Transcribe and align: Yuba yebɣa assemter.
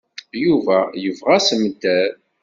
Yuba 0.43 0.77
yebɣa 1.03 1.33
assemter. 1.39 2.09